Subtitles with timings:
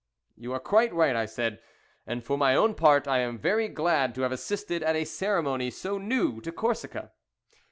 [0.35, 1.59] "You are quite right," I said;
[2.07, 5.69] "and for my own part, I am very glad to have assisted at a ceremony
[5.69, 7.11] so new to Corsica."